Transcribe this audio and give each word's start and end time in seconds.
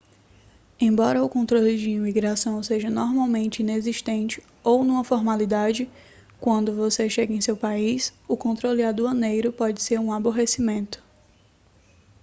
embora 0.81 1.23
o 1.23 1.29
controle 1.29 1.77
de 1.77 1.91
imigração 1.91 2.63
seja 2.63 2.89
normalmente 2.89 3.61
inexistente 3.61 4.41
ou 4.63 4.81
uma 4.81 5.03
formalidade 5.03 5.87
quando 6.39 6.73
você 6.75 7.07
chega 7.07 7.31
em 7.31 7.39
seu 7.39 7.55
país 7.55 8.11
o 8.27 8.35
controle 8.35 8.81
aduaneiro 8.81 9.53
pode 9.53 9.79
ser 9.79 9.99
um 9.99 10.11
aborrecimento 10.11 11.03